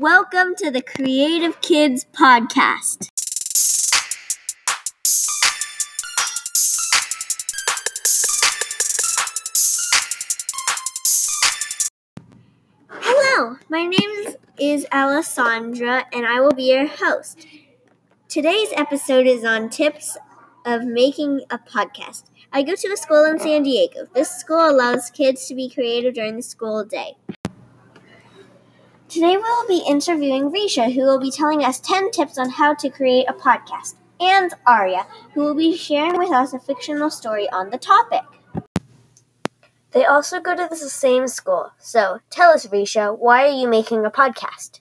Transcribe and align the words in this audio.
Welcome 0.00 0.54
to 0.58 0.70
the 0.70 0.82
Creative 0.82 1.58
Kids 1.62 2.04
Podcast. 2.12 3.08
Hello, 12.90 13.56
my 13.70 13.86
name 13.86 14.34
is 14.58 14.86
Alessandra 14.92 16.04
and 16.12 16.26
I 16.26 16.40
will 16.40 16.50
be 16.50 16.74
your 16.74 16.88
host. 16.88 17.46
Today's 18.28 18.68
episode 18.76 19.26
is 19.26 19.46
on 19.46 19.70
tips 19.70 20.18
of 20.66 20.84
making 20.84 21.40
a 21.48 21.56
podcast. 21.56 22.24
I 22.52 22.62
go 22.62 22.74
to 22.74 22.88
a 22.88 22.96
school 22.98 23.24
in 23.24 23.38
San 23.38 23.62
Diego. 23.62 24.06
This 24.14 24.30
school 24.30 24.68
allows 24.68 25.08
kids 25.08 25.46
to 25.46 25.54
be 25.54 25.70
creative 25.70 26.12
during 26.12 26.36
the 26.36 26.42
school 26.42 26.84
day. 26.84 27.16
Today 29.16 29.38
we'll 29.38 29.66
be 29.66 29.82
interviewing 29.88 30.50
Risha, 30.50 30.92
who 30.92 31.00
will 31.00 31.18
be 31.18 31.30
telling 31.30 31.64
us 31.64 31.80
10 31.80 32.10
tips 32.10 32.36
on 32.36 32.50
how 32.50 32.74
to 32.74 32.90
create 32.90 33.24
a 33.26 33.32
podcast, 33.32 33.94
and 34.20 34.52
Arya, 34.66 35.06
who 35.32 35.40
will 35.40 35.54
be 35.54 35.74
sharing 35.74 36.18
with 36.18 36.30
us 36.30 36.52
a 36.52 36.58
fictional 36.58 37.08
story 37.08 37.48
on 37.48 37.70
the 37.70 37.78
topic. 37.78 38.24
They 39.92 40.04
also 40.04 40.38
go 40.38 40.54
to 40.54 40.68
the 40.68 40.76
same 40.76 41.28
school. 41.28 41.70
So 41.78 42.18
tell 42.28 42.50
us, 42.50 42.66
Risha, 42.66 43.18
why 43.18 43.46
are 43.46 43.58
you 43.58 43.66
making 43.68 44.04
a 44.04 44.10
podcast? 44.10 44.80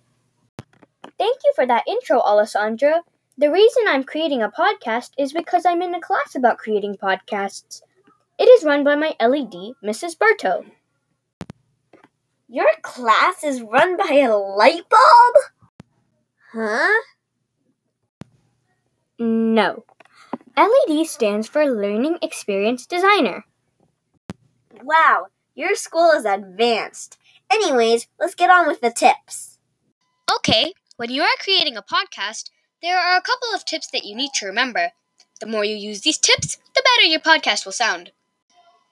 Thank 1.17 1.37
you 1.45 1.53
for 1.55 1.65
that 1.65 1.87
intro, 1.87 2.19
Alessandra. 2.19 3.03
The 3.37 3.49
reason 3.49 3.85
I'm 3.87 4.03
creating 4.03 4.43
a 4.43 4.51
podcast 4.51 5.11
is 5.17 5.31
because 5.31 5.65
I'm 5.65 5.81
in 5.81 5.95
a 5.95 6.01
class 6.01 6.35
about 6.35 6.57
creating 6.57 6.97
podcasts. 6.97 7.81
It 8.37 8.49
is 8.49 8.65
run 8.65 8.83
by 8.83 8.95
my 8.95 9.15
LED, 9.17 9.75
Mrs. 9.81 10.17
Berto. 10.17 10.65
Your 12.47 12.67
class 12.83 13.43
is 13.43 13.61
run 13.61 13.97
by 13.97 14.15
a 14.15 14.35
light 14.35 14.83
bulb? 14.89 15.35
Huh? 16.53 17.01
No. 19.17 19.85
LED 20.55 21.07
stands 21.07 21.47
for 21.47 21.65
Learning 21.65 22.17
Experience 22.21 22.85
Designer. 22.85 23.45
Wow, 24.83 25.27
your 25.55 25.75
school 25.75 26.11
is 26.11 26.25
advanced. 26.25 27.17
Anyways, 27.51 28.07
let's 28.19 28.35
get 28.35 28.49
on 28.49 28.67
with 28.67 28.81
the 28.81 28.91
tips. 28.91 29.57
Okay, 30.37 30.73
when 30.97 31.09
you 31.09 31.23
are 31.23 31.27
creating 31.39 31.75
a 31.75 31.81
podcast, 31.81 32.51
there 32.81 32.99
are 32.99 33.17
a 33.17 33.21
couple 33.21 33.49
of 33.55 33.65
tips 33.65 33.89
that 33.91 34.05
you 34.05 34.15
need 34.15 34.31
to 34.35 34.45
remember. 34.45 34.91
The 35.39 35.47
more 35.47 35.65
you 35.65 35.75
use 35.75 36.01
these 36.01 36.19
tips, 36.19 36.57
the 36.75 36.83
better 36.83 37.07
your 37.07 37.19
podcast 37.19 37.65
will 37.65 37.71
sound. 37.71 38.11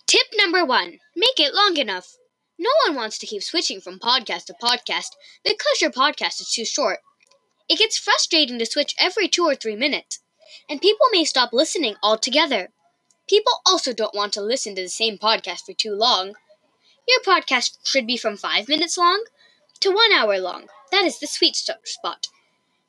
Tip 0.08 0.26
number 0.38 0.66
one 0.66 0.98
make 1.16 1.40
it 1.40 1.54
long 1.54 1.78
enough. 1.78 2.18
No 2.64 2.70
one 2.88 2.96
wants 2.96 3.18
to 3.18 3.26
keep 3.26 3.44
switching 3.44 3.82
from 3.82 4.00
podcast 4.00 4.46
to 4.46 4.54
podcast 4.54 5.10
because 5.44 5.82
your 5.82 5.92
podcast 5.92 6.40
is 6.40 6.50
too 6.50 6.64
short. 6.64 7.00
It 7.68 7.78
gets 7.78 7.98
frustrating 7.98 8.58
to 8.58 8.66
switch 8.66 8.96
every 8.98 9.28
two 9.28 9.44
or 9.44 9.54
three 9.54 9.76
minutes, 9.76 10.22
and 10.70 10.80
people 10.80 11.08
may 11.12 11.26
stop 11.26 11.52
listening 11.52 11.96
altogether. 12.02 12.70
People 13.28 13.52
also 13.66 13.92
don't 13.92 14.16
want 14.16 14.32
to 14.34 14.42
listen 14.42 14.76
to 14.76 14.82
the 14.82 14.88
same 14.88 15.18
podcast 15.18 15.66
for 15.66 15.74
too 15.74 15.94
long. 15.94 16.36
Your 17.06 17.20
podcast 17.20 17.80
should 17.84 18.08
be 18.08 18.16
from 18.16 18.38
five 18.38 18.70
minutes 18.70 18.98
long 18.98 19.26
to 19.82 19.92
one 19.92 20.14
hour 20.14 20.40
long. 20.40 20.68
That 20.90 21.04
is 21.04 21.20
the 21.20 21.28
sweet 21.28 21.58
spot. 21.58 22.28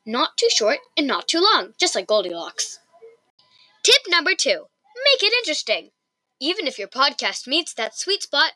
Not 0.05 0.37
too 0.37 0.49
short 0.49 0.79
and 0.95 1.05
not 1.05 1.27
too 1.27 1.41
long, 1.41 1.73
just 1.77 1.95
like 1.95 2.07
Goldilocks. 2.07 2.79
Tip 3.83 4.03
number 4.07 4.35
two 4.35 4.67
make 5.03 5.21
it 5.21 5.33
interesting. 5.33 5.89
Even 6.39 6.65
if 6.65 6.79
your 6.79 6.87
podcast 6.87 7.45
meets 7.45 7.73
that 7.73 7.97
sweet 7.97 8.23
spot, 8.23 8.53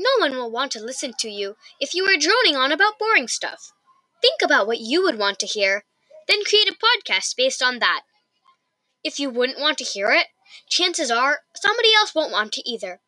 no 0.00 0.10
one 0.18 0.32
will 0.32 0.50
want 0.50 0.72
to 0.72 0.80
listen 0.80 1.12
to 1.18 1.28
you 1.28 1.56
if 1.78 1.94
you 1.94 2.04
are 2.04 2.16
droning 2.16 2.56
on 2.56 2.72
about 2.72 2.98
boring 2.98 3.28
stuff. 3.28 3.72
Think 4.22 4.40
about 4.42 4.66
what 4.66 4.80
you 4.80 5.02
would 5.02 5.18
want 5.18 5.38
to 5.40 5.46
hear, 5.46 5.84
then 6.26 6.44
create 6.44 6.68
a 6.68 6.74
podcast 6.74 7.36
based 7.36 7.62
on 7.62 7.78
that. 7.78 8.02
If 9.04 9.18
you 9.18 9.30
wouldn't 9.30 9.60
want 9.60 9.78
to 9.78 9.84
hear 9.84 10.10
it, 10.10 10.28
chances 10.68 11.10
are 11.10 11.40
somebody 11.54 11.94
else 11.94 12.14
won't 12.14 12.32
want 12.32 12.52
to 12.52 12.68
either. 12.68 13.00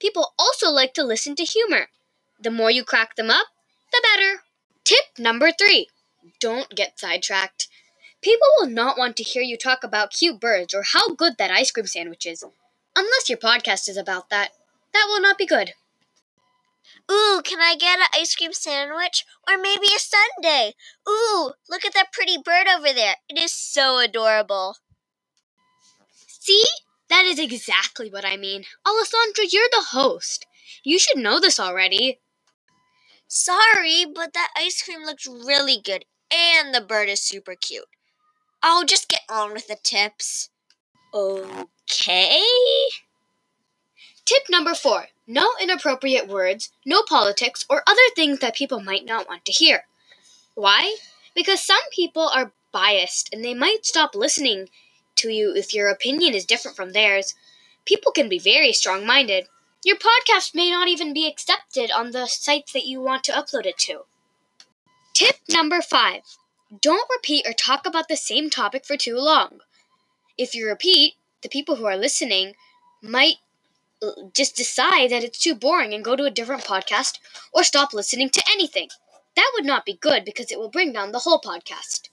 People 0.00 0.34
also 0.38 0.70
like 0.70 0.94
to 0.94 1.04
listen 1.04 1.34
to 1.36 1.44
humor. 1.44 1.88
The 2.40 2.50
more 2.50 2.70
you 2.70 2.84
crack 2.84 3.16
them 3.16 3.30
up, 3.30 3.46
the 3.92 4.02
better. 4.02 4.42
Tip 4.84 5.18
number 5.18 5.50
three 5.50 5.88
don't 6.40 6.74
get 6.74 6.98
sidetracked. 6.98 7.68
People 8.20 8.48
will 8.58 8.68
not 8.68 8.98
want 8.98 9.16
to 9.16 9.22
hear 9.22 9.42
you 9.42 9.56
talk 9.56 9.84
about 9.84 10.10
cute 10.10 10.40
birds 10.40 10.74
or 10.74 10.82
how 10.82 11.14
good 11.14 11.34
that 11.38 11.50
ice 11.50 11.70
cream 11.70 11.86
sandwich 11.86 12.26
is. 12.26 12.44
Unless 12.96 13.28
your 13.28 13.38
podcast 13.38 13.88
is 13.88 13.96
about 13.96 14.30
that. 14.30 14.50
That 14.92 15.06
will 15.08 15.20
not 15.20 15.38
be 15.38 15.46
good. 15.46 15.74
Ooh, 17.10 17.40
can 17.44 17.60
I 17.60 17.76
get 17.76 17.98
an 18.00 18.06
ice 18.14 18.34
cream 18.34 18.52
sandwich? 18.52 19.24
Or 19.48 19.56
maybe 19.56 19.86
a 19.94 19.98
sundae? 19.98 20.72
Ooh, 21.08 21.52
look 21.68 21.84
at 21.84 21.94
that 21.94 22.12
pretty 22.12 22.36
bird 22.42 22.66
over 22.66 22.92
there. 22.92 23.16
It 23.28 23.38
is 23.38 23.52
so 23.52 23.98
adorable. 23.98 24.76
See? 26.26 26.64
That 27.08 27.24
is 27.24 27.38
exactly 27.38 28.10
what 28.10 28.24
I 28.24 28.36
mean. 28.36 28.64
Alessandra, 28.86 29.44
you're 29.50 29.68
the 29.70 29.86
host. 29.90 30.46
You 30.82 30.98
should 30.98 31.18
know 31.18 31.38
this 31.38 31.60
already. 31.60 32.20
Sorry, 33.28 34.04
but 34.12 34.32
that 34.34 34.50
ice 34.56 34.82
cream 34.82 35.04
looks 35.04 35.26
really 35.26 35.80
good, 35.82 36.04
and 36.32 36.74
the 36.74 36.80
bird 36.80 37.08
is 37.08 37.20
super 37.20 37.54
cute. 37.54 37.86
I'll 38.62 38.84
just 38.84 39.08
get 39.08 39.20
on 39.30 39.52
with 39.52 39.68
the 39.68 39.76
tips. 39.82 40.50
Okay. 41.14 42.42
Tip 44.24 44.42
number 44.50 44.74
four 44.74 45.06
no 45.26 45.50
inappropriate 45.60 46.28
words, 46.28 46.70
no 46.84 47.02
politics, 47.02 47.64
or 47.68 47.82
other 47.86 48.00
things 48.14 48.38
that 48.40 48.54
people 48.54 48.80
might 48.80 49.04
not 49.04 49.28
want 49.28 49.44
to 49.44 49.52
hear. 49.52 49.84
Why? 50.54 50.96
Because 51.34 51.62
some 51.62 51.80
people 51.90 52.28
are 52.28 52.52
biased 52.72 53.32
and 53.32 53.44
they 53.44 53.54
might 53.54 53.84
stop 53.84 54.14
listening 54.14 54.68
to 55.16 55.30
you 55.30 55.54
if 55.54 55.74
your 55.74 55.88
opinion 55.88 56.34
is 56.34 56.44
different 56.44 56.76
from 56.76 56.92
theirs. 56.92 57.34
People 57.84 58.12
can 58.12 58.28
be 58.28 58.38
very 58.38 58.72
strong 58.72 59.06
minded. 59.06 59.48
Your 59.84 59.96
podcast 59.96 60.54
may 60.54 60.70
not 60.70 60.88
even 60.88 61.12
be 61.12 61.26
accepted 61.26 61.90
on 61.90 62.10
the 62.10 62.26
sites 62.26 62.72
that 62.72 62.86
you 62.86 63.00
want 63.00 63.24
to 63.24 63.32
upload 63.32 63.66
it 63.66 63.78
to. 63.78 64.02
Tip 65.12 65.36
number 65.48 65.80
five 65.80 66.22
don't 66.82 67.08
repeat 67.10 67.46
or 67.46 67.52
talk 67.52 67.86
about 67.86 68.08
the 68.08 68.16
same 68.16 68.50
topic 68.50 68.84
for 68.84 68.96
too 68.96 69.16
long. 69.16 69.60
If 70.36 70.54
you 70.54 70.66
repeat, 70.66 71.14
the 71.42 71.48
people 71.48 71.76
who 71.76 71.86
are 71.86 71.96
listening 71.96 72.54
might 73.00 73.36
just 74.32 74.56
decide 74.56 75.10
that 75.10 75.24
it's 75.24 75.38
too 75.38 75.54
boring 75.54 75.94
and 75.94 76.04
go 76.04 76.16
to 76.16 76.24
a 76.24 76.30
different 76.30 76.64
podcast 76.64 77.18
or 77.52 77.64
stop 77.64 77.92
listening 77.92 78.30
to 78.30 78.42
anything. 78.50 78.88
That 79.36 79.50
would 79.54 79.64
not 79.64 79.84
be 79.84 79.94
good 80.00 80.24
because 80.24 80.50
it 80.50 80.58
will 80.58 80.70
bring 80.70 80.92
down 80.92 81.12
the 81.12 81.20
whole 81.20 81.40
podcast. 81.40 82.08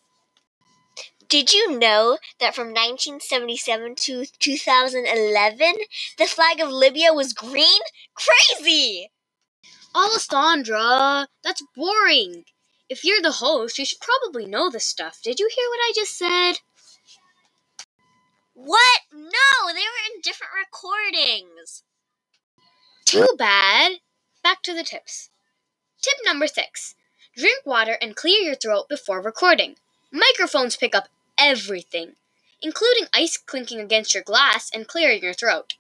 Did 1.29 1.53
you 1.53 1.79
know 1.79 2.17
that 2.39 2.53
from 2.53 2.67
1977 2.67 3.95
to 3.95 4.25
2011, 4.39 5.75
the 6.17 6.27
flag 6.27 6.59
of 6.59 6.69
Libya 6.69 7.13
was 7.13 7.33
green? 7.33 7.81
Crazy! 8.13 9.09
Alessandra, 9.95 11.27
that's 11.43 11.63
boring. 11.75 12.43
If 12.89 13.03
you're 13.03 13.21
the 13.21 13.31
host, 13.31 13.79
you 13.79 13.85
should 13.85 13.99
probably 14.01 14.45
know 14.45 14.69
this 14.69 14.85
stuff. 14.85 15.19
Did 15.23 15.39
you 15.39 15.49
hear 15.55 15.65
what 15.69 15.79
I 15.79 15.91
just 15.95 16.17
said? 16.17 16.53
Recordings. 20.83 21.83
Too 23.05 23.27
bad. 23.37 23.99
Back 24.43 24.61
to 24.63 24.73
the 24.73 24.83
tips. 24.83 25.29
Tip 26.01 26.15
number 26.25 26.47
six 26.47 26.95
drink 27.35 27.65
water 27.65 27.97
and 28.01 28.15
clear 28.15 28.41
your 28.41 28.55
throat 28.55 28.87
before 28.89 29.21
recording. 29.21 29.75
Microphones 30.11 30.75
pick 30.75 30.93
up 30.93 31.07
everything, 31.37 32.13
including 32.61 33.07
ice 33.13 33.37
clinking 33.37 33.79
against 33.79 34.13
your 34.13 34.23
glass 34.23 34.69
and 34.73 34.87
clearing 34.87 35.23
your 35.23 35.33
throat. 35.33 35.73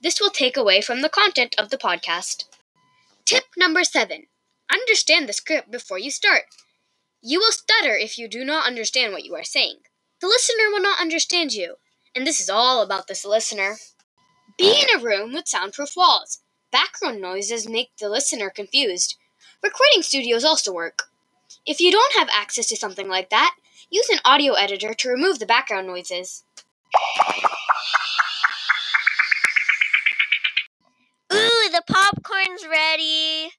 This 0.00 0.20
will 0.20 0.30
take 0.30 0.56
away 0.56 0.80
from 0.80 1.02
the 1.02 1.08
content 1.08 1.54
of 1.58 1.70
the 1.70 1.78
podcast. 1.78 2.44
Tip 3.24 3.44
number 3.56 3.84
seven 3.84 4.26
understand 4.70 5.28
the 5.28 5.32
script 5.32 5.70
before 5.70 5.98
you 5.98 6.10
start. 6.10 6.44
You 7.20 7.38
will 7.40 7.52
stutter 7.52 7.94
if 7.94 8.18
you 8.18 8.28
do 8.28 8.44
not 8.44 8.66
understand 8.66 9.12
what 9.12 9.24
you 9.24 9.34
are 9.34 9.44
saying. 9.44 9.78
The 10.20 10.26
listener 10.26 10.70
will 10.70 10.82
not 10.82 11.00
understand 11.00 11.52
you 11.52 11.76
and 12.14 12.26
this 12.26 12.40
is 12.40 12.50
all 12.50 12.82
about 12.82 13.06
this 13.06 13.24
listener. 13.24 13.76
Be 14.58 14.80
in 14.80 14.98
a 14.98 15.02
room 15.02 15.32
with 15.32 15.48
soundproof 15.48 15.96
walls. 15.96 16.40
Background 16.70 17.20
noises 17.20 17.68
make 17.68 17.96
the 17.98 18.08
listener 18.08 18.50
confused. 18.50 19.16
Recording 19.62 20.02
studios 20.02 20.44
also 20.44 20.72
work. 20.72 21.04
If 21.66 21.80
you 21.80 21.92
don't 21.92 22.14
have 22.16 22.28
access 22.32 22.66
to 22.68 22.76
something 22.76 23.08
like 23.08 23.30
that, 23.30 23.54
use 23.90 24.08
an 24.08 24.18
audio 24.24 24.54
editor 24.54 24.94
to 24.94 25.08
remove 25.08 25.38
the 25.38 25.46
background 25.46 25.86
noises. 25.86 26.44
Ooh, 31.32 31.68
the 31.70 31.82
popcorn's 31.88 32.66
ready. 32.68 33.52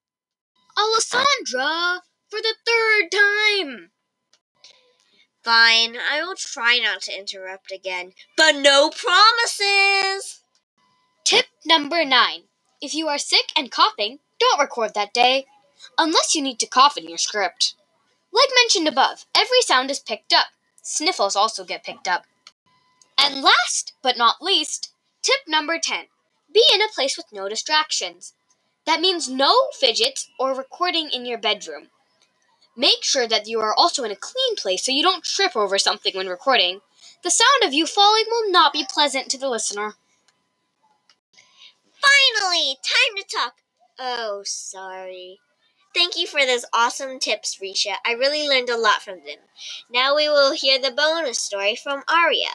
Alessandra, 0.77 2.01
for 2.29 2.39
the 2.41 2.55
third 2.65 3.09
time. 3.11 3.91
Fine, 5.43 5.97
I 5.97 6.23
will 6.23 6.35
try 6.35 6.79
not 6.81 7.01
to 7.03 7.17
interrupt 7.17 7.71
again, 7.71 8.13
but 8.37 8.55
no 8.55 8.89
promises! 8.89 10.32
Number 11.75 12.05
nine 12.05 12.43
If 12.83 12.93
you 12.93 13.07
are 13.07 13.17
sick 13.17 13.51
and 13.57 13.71
coughing, 13.71 14.19
don't 14.39 14.59
record 14.59 14.93
that 14.93 15.11
day, 15.11 15.47
unless 15.97 16.35
you 16.35 16.41
need 16.43 16.59
to 16.59 16.67
cough 16.67 16.97
in 16.97 17.09
your 17.09 17.17
script. 17.17 17.73
Like 18.31 18.49
mentioned 18.53 18.87
above, 18.87 19.25
every 19.35 19.63
sound 19.63 19.89
is 19.89 19.97
picked 19.97 20.33
up. 20.33 20.49
Sniffles 20.83 21.35
also 21.35 21.65
get 21.65 21.83
picked 21.83 22.07
up. 22.07 22.25
And 23.17 23.41
last 23.41 23.93
but 24.03 24.19
not 24.19 24.39
least, 24.39 24.93
tip 25.23 25.39
number 25.47 25.79
10 25.79 26.05
be 26.53 26.63
in 26.71 26.79
a 26.79 26.93
place 26.93 27.17
with 27.17 27.33
no 27.33 27.49
distractions. 27.49 28.35
That 28.85 29.01
means 29.01 29.27
no 29.27 29.71
fidgets 29.73 30.29
or 30.37 30.53
recording 30.53 31.09
in 31.09 31.25
your 31.25 31.39
bedroom. 31.39 31.87
Make 32.77 33.03
sure 33.03 33.27
that 33.27 33.47
you 33.47 33.59
are 33.61 33.73
also 33.73 34.03
in 34.03 34.11
a 34.11 34.15
clean 34.15 34.55
place 34.57 34.85
so 34.85 34.91
you 34.91 35.01
don't 35.01 35.23
trip 35.23 35.55
over 35.55 35.79
something 35.79 36.15
when 36.15 36.27
recording. 36.27 36.81
The 37.23 37.31
sound 37.31 37.63
of 37.63 37.73
you 37.73 37.87
falling 37.87 38.25
will 38.29 38.51
not 38.51 38.73
be 38.73 38.85
pleasant 38.87 39.29
to 39.31 39.39
the 39.39 39.49
listener. 39.49 39.95
Finally, 42.03 42.77
time 42.83 43.15
to 43.17 43.35
talk. 43.35 43.53
Oh, 43.99 44.41
sorry. 44.45 45.39
Thank 45.93 46.17
you 46.17 46.25
for 46.25 46.45
those 46.45 46.65
awesome 46.73 47.19
tips, 47.19 47.59
Risha. 47.61 47.95
I 48.05 48.13
really 48.13 48.47
learned 48.47 48.69
a 48.69 48.77
lot 48.77 49.01
from 49.03 49.19
them. 49.25 49.39
Now 49.91 50.15
we 50.15 50.27
will 50.27 50.53
hear 50.53 50.79
the 50.79 50.91
bonus 50.91 51.39
story 51.39 51.75
from 51.75 52.03
Aria. 52.09 52.49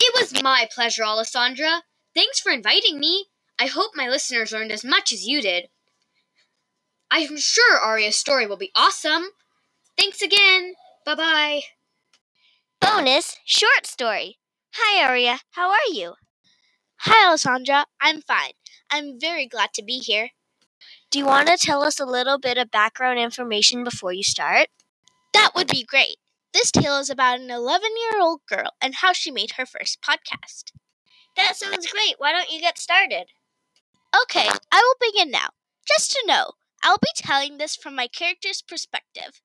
It 0.00 0.14
was 0.18 0.42
my 0.42 0.66
pleasure, 0.74 1.04
Alessandra. 1.04 1.82
Thanks 2.14 2.40
for 2.40 2.50
inviting 2.50 2.98
me. 2.98 3.26
I 3.58 3.66
hope 3.66 3.92
my 3.94 4.08
listeners 4.08 4.52
learned 4.52 4.72
as 4.72 4.84
much 4.84 5.12
as 5.12 5.26
you 5.26 5.42
did. 5.42 5.68
I'm 7.10 7.36
sure 7.38 7.78
Aria's 7.78 8.16
story 8.16 8.46
will 8.46 8.56
be 8.56 8.72
awesome. 8.74 9.26
Thanks 9.98 10.22
again. 10.22 10.74
Bye 11.04 11.14
bye. 11.14 11.60
Bonus 12.80 13.36
short 13.44 13.86
story. 13.86 14.38
Hi, 14.74 15.04
Aria. 15.06 15.40
How 15.52 15.70
are 15.70 15.92
you? 15.92 16.14
Hi, 17.02 17.28
Alessandra. 17.28 17.86
I'm 18.00 18.22
fine. 18.22 18.52
I'm 18.90 19.20
very 19.20 19.46
glad 19.46 19.72
to 19.74 19.82
be 19.84 19.98
here. 19.98 20.30
Do 21.10 21.18
you 21.18 21.26
want 21.26 21.48
to 21.48 21.56
tell 21.56 21.82
us 21.82 22.00
a 22.00 22.04
little 22.04 22.38
bit 22.38 22.58
of 22.58 22.70
background 22.70 23.18
information 23.18 23.84
before 23.84 24.12
you 24.12 24.22
start? 24.22 24.68
That 25.32 25.52
would 25.54 25.68
be 25.68 25.84
great. 25.84 26.16
This 26.52 26.70
tale 26.72 26.98
is 26.98 27.10
about 27.10 27.40
an 27.40 27.50
11 27.50 27.90
year 28.12 28.20
old 28.20 28.40
girl 28.48 28.72
and 28.80 28.96
how 28.96 29.12
she 29.12 29.30
made 29.30 29.52
her 29.52 29.66
first 29.66 30.00
podcast. 30.02 30.72
That 31.36 31.56
sounds 31.56 31.86
great. 31.90 32.16
Why 32.18 32.32
don't 32.32 32.50
you 32.50 32.60
get 32.60 32.78
started? 32.78 33.26
Okay, 34.22 34.48
I 34.72 34.80
will 34.82 35.12
begin 35.12 35.30
now. 35.30 35.50
Just 35.86 36.10
to 36.12 36.24
know, 36.26 36.52
I'll 36.82 36.98
be 36.98 37.08
telling 37.14 37.58
this 37.58 37.76
from 37.76 37.94
my 37.94 38.08
character's 38.08 38.62
perspective. 38.62 39.40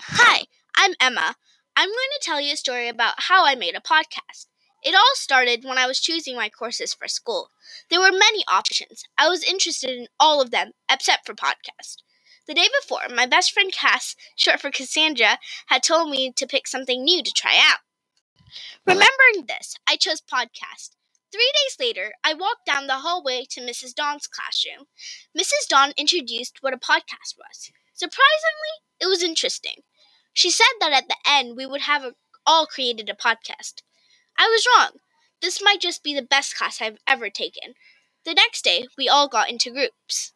Hi, 0.00 0.44
I'm 0.76 0.94
Emma. 1.00 1.34
I'm 1.76 1.88
going 1.88 1.94
to 1.94 2.22
tell 2.22 2.40
you 2.40 2.54
a 2.54 2.56
story 2.56 2.88
about 2.88 3.14
how 3.18 3.44
I 3.44 3.54
made 3.54 3.74
a 3.76 3.80
podcast. 3.80 4.46
It 4.86 4.94
all 4.94 5.14
started 5.16 5.64
when 5.64 5.78
I 5.78 5.88
was 5.88 5.98
choosing 5.98 6.36
my 6.36 6.48
courses 6.48 6.94
for 6.94 7.08
school. 7.08 7.50
There 7.90 7.98
were 7.98 8.12
many 8.12 8.44
options. 8.46 9.02
I 9.18 9.28
was 9.28 9.42
interested 9.42 9.90
in 9.90 10.06
all 10.20 10.40
of 10.40 10.52
them 10.52 10.74
except 10.88 11.26
for 11.26 11.34
podcast. 11.34 12.04
The 12.46 12.54
day 12.54 12.68
before, 12.80 13.00
my 13.12 13.26
best 13.26 13.50
friend 13.50 13.72
Cass, 13.72 14.14
short 14.36 14.60
for 14.60 14.70
Cassandra, 14.70 15.40
had 15.66 15.82
told 15.82 16.08
me 16.08 16.30
to 16.36 16.46
pick 16.46 16.68
something 16.68 17.02
new 17.02 17.20
to 17.24 17.32
try 17.32 17.56
out. 17.60 17.80
Remembering 18.86 19.46
this, 19.48 19.74
I 19.88 19.96
chose 19.96 20.20
podcast. 20.20 20.90
Three 21.32 21.50
days 21.64 21.76
later, 21.80 22.12
I 22.22 22.34
walked 22.34 22.64
down 22.64 22.86
the 22.86 22.98
hallway 22.98 23.44
to 23.50 23.60
Mrs. 23.60 23.92
Dawn's 23.92 24.28
classroom. 24.28 24.86
Mrs. 25.36 25.66
Dawn 25.68 25.94
introduced 25.96 26.58
what 26.60 26.74
a 26.74 26.78
podcast 26.78 27.34
was. 27.36 27.72
Surprisingly, 27.92 28.84
it 29.00 29.06
was 29.08 29.24
interesting. 29.24 29.82
She 30.32 30.48
said 30.48 30.66
that 30.78 30.92
at 30.92 31.08
the 31.08 31.16
end 31.26 31.56
we 31.56 31.66
would 31.66 31.80
have 31.80 32.04
a, 32.04 32.14
all 32.46 32.66
created 32.66 33.10
a 33.10 33.14
podcast. 33.14 33.82
I 34.38 34.46
was 34.46 34.66
wrong. 34.76 35.00
This 35.40 35.62
might 35.62 35.80
just 35.80 36.02
be 36.02 36.14
the 36.14 36.22
best 36.22 36.56
class 36.56 36.80
I've 36.80 36.98
ever 37.06 37.30
taken. 37.30 37.74
The 38.24 38.34
next 38.34 38.62
day, 38.62 38.86
we 38.98 39.08
all 39.08 39.28
got 39.28 39.50
into 39.50 39.70
groups. 39.70 40.32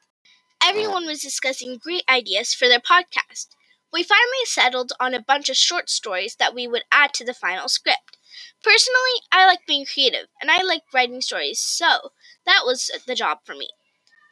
Everyone 0.63 1.07
was 1.07 1.21
discussing 1.21 1.79
great 1.79 2.05
ideas 2.09 2.55
for 2.55 2.69
their 2.69 2.81
podcast. 2.81 3.49
We 3.93 4.03
finally 4.03 4.45
settled 4.45 4.93
on 5.01 5.15
a 5.15 5.23
bunch 5.23 5.49
of 5.49 5.57
short 5.57 5.91
stories 5.91 6.37
that 6.37 6.55
we 6.55 6.69
would 6.69 6.85
add 6.93 7.13
to 7.15 7.25
the 7.25 7.35
final 7.35 7.69
script. 7.69 8.19
Personally, 8.63 9.23
I 9.33 9.47
like 9.47 9.67
being 9.67 9.87
creative 9.87 10.29
and 10.41 10.51
I 10.51 10.63
like 10.63 10.83
writing 10.95 11.21
stories, 11.21 11.59
so 11.59 12.13
that 12.47 12.63
was 12.65 12.91
the 13.07 13.15
job 13.15 13.39
for 13.45 13.55
me. 13.55 13.71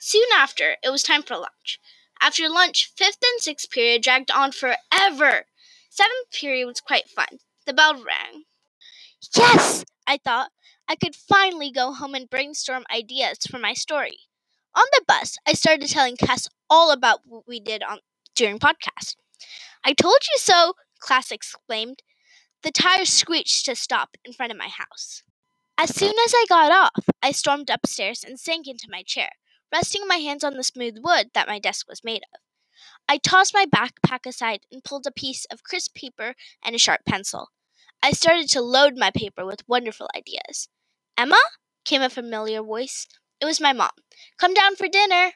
Soon 0.00 0.28
after, 0.34 0.76
it 0.82 0.90
was 0.90 1.02
time 1.02 1.22
for 1.22 1.36
lunch. 1.36 1.80
After 2.20 2.48
lunch, 2.48 2.92
fifth 2.96 3.18
and 3.22 3.40
sixth 3.40 3.70
period 3.70 4.02
dragged 4.02 4.30
on 4.30 4.52
forever. 4.52 5.46
Seventh 5.90 6.30
period 6.32 6.66
was 6.66 6.80
quite 6.80 7.08
fun. 7.08 7.40
The 7.66 7.72
bell 7.72 7.94
rang. 7.94 8.44
Yes, 9.36 9.84
I 10.06 10.18
thought. 10.18 10.50
I 10.88 10.96
could 10.96 11.14
finally 11.14 11.70
go 11.70 11.92
home 11.92 12.14
and 12.14 12.28
brainstorm 12.28 12.84
ideas 12.92 13.38
for 13.48 13.58
my 13.58 13.74
story. 13.74 14.18
On 14.74 14.84
the 14.92 15.04
bus, 15.06 15.36
I 15.46 15.52
started 15.52 15.88
telling 15.88 16.16
Cass 16.16 16.48
all 16.70 16.90
about 16.90 17.20
what 17.26 17.46
we 17.46 17.60
did 17.60 17.82
on 17.82 18.00
during 18.34 18.58
podcast. 18.58 19.16
I 19.84 19.92
told 19.94 20.18
you 20.32 20.38
so, 20.38 20.74
Cass 21.06 21.30
exclaimed. 21.32 22.02
The 22.62 22.72
tires 22.72 23.10
screeched 23.10 23.66
to 23.66 23.76
stop 23.76 24.16
in 24.24 24.32
front 24.32 24.52
of 24.52 24.58
my 24.58 24.68
house. 24.68 25.22
As 25.78 25.94
soon 25.94 26.14
as 26.24 26.34
I 26.34 26.46
got 26.48 26.72
off, 26.72 27.06
I 27.22 27.32
stormed 27.32 27.70
upstairs 27.70 28.24
and 28.24 28.38
sank 28.40 28.68
into 28.68 28.88
my 28.90 29.02
chair, 29.02 29.30
resting 29.72 30.06
my 30.06 30.16
hands 30.16 30.44
on 30.44 30.54
the 30.56 30.64
smooth 30.64 30.98
wood 31.02 31.30
that 31.34 31.48
my 31.48 31.58
desk 31.58 31.88
was 31.88 32.04
made 32.04 32.22
of. 32.34 32.40
I 33.08 33.18
tossed 33.18 33.54
my 33.54 33.66
backpack 33.66 34.26
aside 34.26 34.60
and 34.72 34.84
pulled 34.84 35.06
a 35.06 35.12
piece 35.12 35.44
of 35.46 35.64
crisp 35.64 35.94
paper 35.94 36.34
and 36.64 36.74
a 36.74 36.78
sharp 36.78 37.02
pencil. 37.06 37.50
I 38.02 38.12
started 38.12 38.48
to 38.50 38.60
load 38.60 38.94
my 38.96 39.10
paper 39.10 39.44
with 39.44 39.68
wonderful 39.68 40.08
ideas. 40.16 40.68
Emma? 41.16 41.40
came 41.84 42.02
a 42.02 42.10
familiar 42.10 42.62
voice. 42.62 43.06
It 43.40 43.46
was 43.46 43.60
my 43.60 43.72
mom. 43.72 43.90
Come 44.38 44.54
down 44.54 44.76
for 44.76 44.88
dinner. 44.88 45.32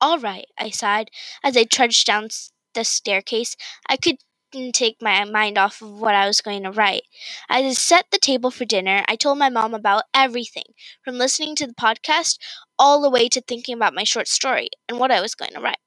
All 0.00 0.18
right, 0.18 0.46
I 0.58 0.70
sighed 0.70 1.10
as 1.44 1.56
I 1.56 1.64
trudged 1.64 2.06
down 2.06 2.28
the 2.74 2.84
staircase. 2.84 3.56
I 3.88 3.96
could 3.96 4.16
didn't 4.50 4.74
take 4.74 4.96
my 5.00 5.24
mind 5.24 5.58
off 5.58 5.80
of 5.80 6.00
what 6.00 6.14
I 6.14 6.26
was 6.26 6.40
going 6.40 6.62
to 6.64 6.70
write. 6.70 7.04
As 7.48 7.64
I 7.64 7.72
set 7.72 8.06
the 8.10 8.18
table 8.18 8.50
for 8.50 8.64
dinner, 8.64 9.04
I 9.08 9.16
told 9.16 9.38
my 9.38 9.48
mom 9.48 9.74
about 9.74 10.04
everything, 10.14 10.64
from 11.04 11.18
listening 11.18 11.54
to 11.56 11.66
the 11.66 11.74
podcast 11.74 12.38
all 12.78 13.00
the 13.00 13.10
way 13.10 13.28
to 13.28 13.40
thinking 13.40 13.76
about 13.76 13.94
my 13.94 14.04
short 14.04 14.26
story 14.28 14.68
and 14.88 14.98
what 14.98 15.12
I 15.12 15.20
was 15.20 15.34
going 15.34 15.52
to 15.52 15.60
write. 15.60 15.78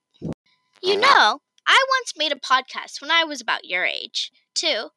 You 0.82 0.98
know, 1.00 1.40
I 1.68 1.86
once 1.90 2.14
made 2.18 2.32
a 2.32 2.36
podcast 2.36 3.02
when 3.02 3.12
I 3.12 3.24
was 3.24 3.42
about 3.42 3.66
your 3.66 3.86
age, 3.86 4.32
too. 4.54 4.90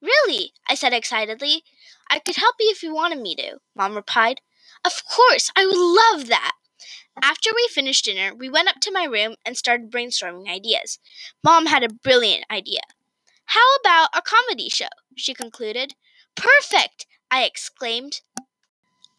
Really? 0.00 0.52
I 0.68 0.74
said 0.74 0.92
excitedly. 0.92 1.62
I 2.10 2.18
could 2.18 2.36
help 2.36 2.56
you 2.60 2.70
if 2.70 2.82
you 2.82 2.94
wanted 2.94 3.20
me 3.20 3.34
to, 3.36 3.58
Mom 3.74 3.94
replied. 3.94 4.40
Of 4.84 5.02
course, 5.04 5.50
I 5.56 5.66
would 5.66 5.76
love 5.76 6.28
that. 6.28 6.52
After 7.22 7.50
we 7.54 7.68
finished 7.70 8.04
dinner, 8.04 8.34
we 8.34 8.48
went 8.48 8.68
up 8.68 8.76
to 8.82 8.92
my 8.92 9.04
room 9.04 9.34
and 9.44 9.56
started 9.56 9.90
brainstorming 9.90 10.48
ideas. 10.48 10.98
Mom 11.42 11.66
had 11.66 11.82
a 11.82 11.88
brilliant 11.88 12.44
idea. 12.50 12.80
How 13.46 13.66
about 13.80 14.10
a 14.14 14.22
comedy 14.22 14.68
show? 14.68 14.88
she 15.16 15.34
concluded. 15.34 15.94
Perfect! 16.36 17.06
I 17.30 17.42
exclaimed. 17.44 18.20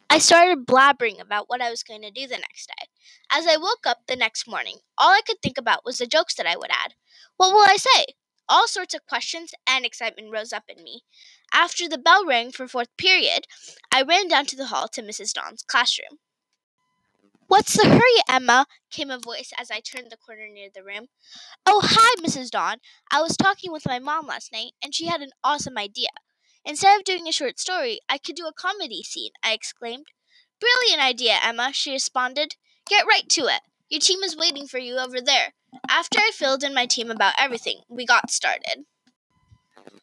I 0.10 0.18
started 0.18 0.66
blabbering 0.66 1.20
about 1.20 1.50
what 1.50 1.62
I 1.62 1.70
was 1.70 1.84
going 1.84 2.02
to 2.02 2.12
do 2.12 2.26
the 2.26 2.38
next 2.38 2.68
day. 2.68 2.88
As 3.32 3.46
I 3.46 3.58
woke 3.58 3.86
up 3.86 4.00
the 4.08 4.16
next 4.16 4.48
morning, 4.48 4.78
all 4.98 5.12
I 5.12 5.22
could 5.26 5.42
think 5.42 5.58
about 5.58 5.86
was 5.86 5.98
the 5.98 6.08
jokes 6.08 6.36
that 6.36 6.48
I 6.48 6.58
would 6.58 6.72
add. 6.72 6.94
What 7.38 7.54
will 7.54 7.66
I 7.68 7.78
say? 7.78 8.06
All 8.50 8.68
sorts 8.68 8.96
of 8.96 9.06
questions 9.06 9.54
and 9.68 9.86
excitement 9.86 10.32
rose 10.34 10.52
up 10.52 10.64
in 10.68 10.84
me. 10.84 11.04
After 11.54 11.88
the 11.88 12.00
bell 12.00 12.26
rang 12.26 12.52
for 12.52 12.68
fourth 12.68 12.90
period, 12.98 13.46
I 13.92 14.02
ran 14.02 14.28
down 14.28 14.48
to 14.48 14.56
the 14.56 14.66
hall 14.68 14.88
to 14.90 15.04
Mrs. 15.04 15.34
Don's 15.34 15.62
classroom. 15.62 16.18
What's 17.48 17.78
the 17.78 17.88
hurry, 17.88 18.24
Emma? 18.28 18.66
came 18.92 19.12
a 19.12 19.20
voice 19.20 19.52
as 19.60 19.70
I 19.72 19.80
turned 19.80 20.12
the 20.12 20.18
corner 20.18 20.48
near 20.52 20.70
the 20.74 20.84
room. 20.84 21.08
Oh, 21.66 21.82
hi, 21.84 22.22
Mrs. 22.22 22.50
Don. 22.50 22.78
I 23.12 23.22
was 23.22 23.38
talking 23.38 23.72
with 23.72 23.88
my 23.88 24.00
mom 24.00 24.28
last 24.28 24.52
night, 24.52 24.74
and 24.84 24.94
she 24.94 25.06
had 25.06 25.22
an 25.22 25.32
awesome 25.44 25.78
idea. 25.78 26.10
Instead 26.66 26.98
of 27.00 27.06
doing 27.06 27.28
a 27.28 27.32
short 27.32 27.60
story, 27.60 28.00
I 28.10 28.18
could 28.18 28.36
do 28.36 28.46
a 28.46 28.54
comedy 28.54 29.04
scene, 29.04 29.32
I 29.44 29.54
exclaimed. 29.54 30.08
Brilliant 30.60 31.04
idea, 31.04 31.38
Emma, 31.42 31.72
she 31.74 31.92
responded. 31.92 32.56
Get 32.88 33.06
right 33.08 33.28
to 33.30 33.42
it. 33.48 33.62
Your 33.90 34.02
team 34.02 34.22
is 34.24 34.38
waiting 34.38 34.68
for 34.68 34.78
you 34.78 34.98
over 34.98 35.22
there. 35.22 35.54
After 35.90 36.20
I 36.20 36.32
filled 36.34 36.64
in 36.64 36.74
my 36.74 36.86
team 36.86 37.12
about 37.12 37.34
everything, 37.40 37.82
we 37.90 38.06
got 38.06 38.32
started. 38.32 38.86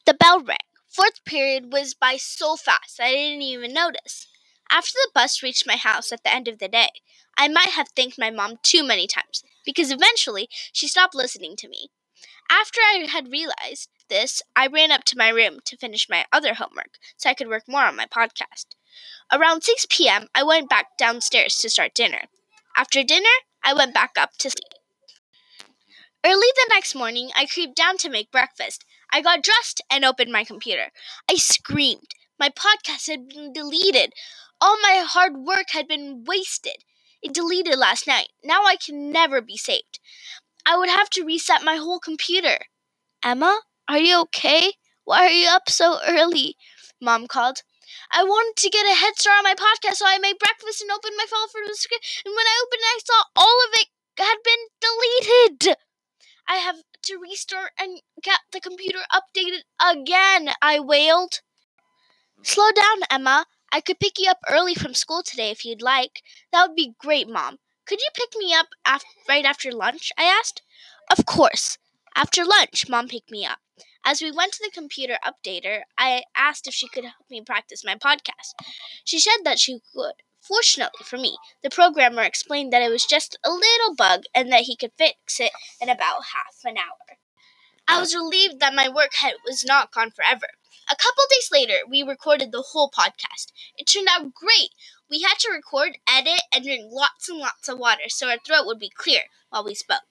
The 0.04 0.14
bell 0.14 0.40
rang. 0.40 0.58
Fourth 0.88 1.24
period 1.24 1.72
was 1.72 1.94
by 1.94 2.16
so 2.16 2.56
fast 2.56 3.00
I 3.00 3.10
didn't 3.12 3.42
even 3.42 3.74
notice. 3.74 4.26
After 4.70 4.92
the 4.94 5.10
bus 5.14 5.42
reached 5.42 5.66
my 5.66 5.76
house 5.76 6.10
at 6.10 6.22
the 6.24 6.34
end 6.34 6.48
of 6.48 6.58
the 6.58 6.68
day, 6.68 6.90
I 7.36 7.48
might 7.48 7.70
have 7.70 7.88
thanked 7.94 8.18
my 8.18 8.30
mom 8.30 8.58
too 8.62 8.82
many 8.82 9.06
times, 9.06 9.44
because 9.64 9.90
eventually 9.90 10.48
she 10.72 10.88
stopped 10.88 11.14
listening 11.14 11.54
to 11.56 11.68
me. 11.68 11.90
After 12.50 12.80
I 12.80 13.06
had 13.10 13.30
realized 13.30 13.90
this, 14.08 14.42
I 14.54 14.68
ran 14.68 14.90
up 14.90 15.04
to 15.04 15.18
my 15.18 15.28
room 15.28 15.58
to 15.66 15.76
finish 15.76 16.08
my 16.08 16.24
other 16.32 16.54
homework 16.54 16.98
so 17.16 17.28
I 17.28 17.34
could 17.34 17.48
work 17.48 17.64
more 17.68 17.84
on 17.84 17.96
my 17.96 18.06
podcast. 18.06 18.66
Around 19.32 19.62
6 19.64 19.86
p.m., 19.90 20.28
I 20.34 20.42
went 20.42 20.70
back 20.70 20.96
downstairs 20.96 21.56
to 21.58 21.68
start 21.68 21.94
dinner. 21.94 22.22
After 22.76 23.02
dinner, 23.02 23.28
I 23.64 23.74
went 23.74 23.92
back 23.92 24.12
up 24.16 24.30
to 24.38 24.50
sleep. 24.50 24.75
Early 26.24 26.48
the 26.54 26.66
next 26.70 26.94
morning, 26.94 27.30
I 27.36 27.46
creeped 27.46 27.76
down 27.76 27.96
to 27.98 28.10
make 28.10 28.30
breakfast. 28.30 28.84
I 29.10 29.22
got 29.22 29.42
dressed 29.42 29.80
and 29.90 30.04
opened 30.04 30.30
my 30.32 30.44
computer. 30.44 30.90
I 31.30 31.36
screamed. 31.36 32.14
My 32.38 32.50
podcast 32.50 33.08
had 33.08 33.28
been 33.28 33.52
deleted. 33.52 34.12
All 34.60 34.76
my 34.80 35.04
hard 35.06 35.36
work 35.38 35.70
had 35.70 35.88
been 35.88 36.24
wasted. 36.24 36.84
It 37.22 37.32
deleted 37.32 37.78
last 37.78 38.06
night. 38.06 38.28
Now 38.44 38.64
I 38.64 38.76
can 38.76 39.10
never 39.10 39.40
be 39.40 39.56
saved. 39.56 40.00
I 40.66 40.76
would 40.76 40.88
have 40.90 41.10
to 41.10 41.24
reset 41.24 41.64
my 41.64 41.76
whole 41.76 42.00
computer. 42.00 42.58
Emma, 43.22 43.60
are 43.88 43.98
you 43.98 44.20
okay? 44.22 44.74
Why 45.04 45.26
are 45.26 45.30
you 45.30 45.48
up 45.48 45.70
so 45.70 46.00
early? 46.06 46.56
Mom 47.00 47.26
called. 47.26 47.62
I 48.12 48.24
wanted 48.24 48.60
to 48.62 48.70
get 48.70 48.86
a 48.86 48.94
head 48.94 49.14
start 49.16 49.38
on 49.38 49.44
my 49.44 49.54
podcast, 49.54 49.96
so 49.96 50.06
I 50.06 50.18
made 50.18 50.38
breakfast 50.38 50.82
and 50.82 50.90
opened 50.90 51.16
my 51.16 51.26
phone 51.30 51.48
for 51.48 51.60
the 51.66 51.74
script. 51.74 52.22
And 52.24 52.34
when 52.34 52.46
I 52.46 52.62
opened 52.64 52.82
it, 52.82 52.94
I 52.94 53.00
saw 53.04 53.22
all 53.36 53.64
of 53.64 53.70
it 53.74 53.88
had 54.18 54.38
been 54.44 54.66
deleted. 54.80 55.76
I 56.48 56.56
have 56.56 56.76
to 57.02 57.18
restart 57.18 57.72
and 57.78 58.00
get 58.22 58.40
the 58.52 58.60
computer 58.60 59.00
updated 59.12 59.62
again, 59.80 60.50
I 60.62 60.80
wailed. 60.80 61.40
Slow 62.42 62.70
down, 62.72 63.02
Emma. 63.10 63.46
I 63.72 63.80
could 63.80 63.98
pick 64.00 64.18
you 64.18 64.30
up 64.30 64.38
early 64.48 64.74
from 64.74 64.94
school 64.94 65.22
today 65.22 65.50
if 65.50 65.64
you'd 65.64 65.82
like. 65.82 66.22
That 66.52 66.68
would 66.68 66.76
be 66.76 66.94
great, 66.98 67.28
Mom. 67.28 67.58
Could 67.86 68.00
you 68.00 68.08
pick 68.14 68.30
me 68.36 68.54
up 68.54 68.68
af- 68.86 69.04
right 69.28 69.44
after 69.44 69.70
lunch? 69.72 70.12
I 70.16 70.24
asked. 70.24 70.62
Of 71.10 71.26
course. 71.26 71.78
After 72.14 72.44
lunch, 72.44 72.88
Mom 72.88 73.08
picked 73.08 73.30
me 73.30 73.44
up. 73.44 73.58
As 74.04 74.22
we 74.22 74.30
went 74.30 74.52
to 74.54 74.62
the 74.64 74.70
computer 74.70 75.18
updater, 75.24 75.82
I 75.98 76.24
asked 76.36 76.66
if 76.68 76.74
she 76.74 76.88
could 76.88 77.04
help 77.04 77.28
me 77.28 77.42
practice 77.42 77.84
my 77.84 77.96
podcast. 77.96 78.54
She 79.04 79.18
said 79.18 79.38
that 79.44 79.58
she 79.58 79.80
would. 79.94 80.14
Fortunately 80.46 81.04
for 81.04 81.16
me, 81.16 81.36
the 81.62 81.70
programmer 81.70 82.22
explained 82.22 82.72
that 82.72 82.82
it 82.82 82.90
was 82.90 83.04
just 83.04 83.38
a 83.44 83.50
little 83.50 83.94
bug 83.96 84.22
and 84.34 84.52
that 84.52 84.62
he 84.62 84.76
could 84.76 84.92
fix 84.96 85.40
it 85.40 85.52
in 85.80 85.88
about 85.88 86.26
half 86.34 86.56
an 86.64 86.78
hour. 86.78 87.18
I 87.88 88.00
was 88.00 88.14
relieved 88.14 88.60
that 88.60 88.74
my 88.74 88.88
work 88.88 89.14
had 89.14 89.34
was 89.44 89.64
not 89.64 89.92
gone 89.92 90.10
forever. 90.10 90.48
A 90.90 90.96
couple 90.96 91.24
days 91.30 91.48
later, 91.52 91.78
we 91.88 92.02
recorded 92.02 92.52
the 92.52 92.62
whole 92.72 92.90
podcast. 92.90 93.52
It 93.76 93.84
turned 93.86 94.08
out 94.10 94.34
great. 94.34 94.70
We 95.10 95.22
had 95.22 95.38
to 95.40 95.52
record, 95.52 95.98
edit, 96.08 96.42
and 96.52 96.64
drink 96.64 96.84
lots 96.90 97.28
and 97.28 97.38
lots 97.38 97.68
of 97.68 97.78
water 97.78 98.08
so 98.08 98.28
our 98.28 98.38
throat 98.38 98.66
would 98.66 98.78
be 98.78 98.90
clear 98.90 99.22
while 99.50 99.64
we 99.64 99.74
spoke. 99.74 100.02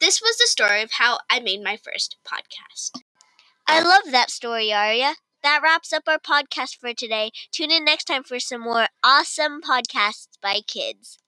This 0.00 0.22
was 0.22 0.36
the 0.36 0.46
story 0.46 0.82
of 0.82 0.92
how 0.92 1.18
I 1.28 1.40
made 1.40 1.62
my 1.62 1.76
first 1.76 2.16
podcast. 2.26 3.02
I 3.66 3.82
love 3.82 4.12
that 4.12 4.30
story, 4.30 4.72
Aria. 4.72 5.14
That 5.46 5.62
wraps 5.62 5.92
up 5.92 6.08
our 6.08 6.18
podcast 6.18 6.76
for 6.80 6.92
today. 6.92 7.30
Tune 7.52 7.70
in 7.70 7.84
next 7.84 8.06
time 8.06 8.24
for 8.24 8.40
some 8.40 8.62
more 8.62 8.88
awesome 9.04 9.60
podcasts 9.62 10.40
by 10.42 10.60
kids. 10.66 11.18